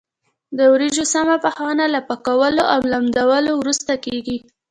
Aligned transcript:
د 0.57 0.59
وریجو 0.73 1.05
سمه 1.13 1.35
پخونه 1.43 1.85
له 1.93 1.99
پاکولو 2.07 2.63
او 2.73 2.79
لمدولو 2.91 3.51
وروسته 3.57 3.93
کېږي. 4.05 4.37